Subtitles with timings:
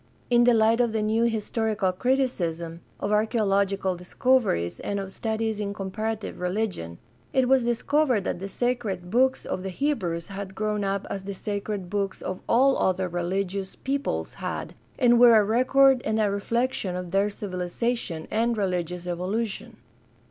[0.31, 5.59] In the light of the new historical criti cism, of archaeological discoveries, and of studies
[5.59, 6.97] in com parative religion,
[7.33, 11.35] it was discovered that the sacred books of the Hebrews had grown up as the
[11.35, 16.95] sacred books of all other reHgious peoples had, and were a record and a reflection
[16.95, 19.77] of their civilization and religious evolution.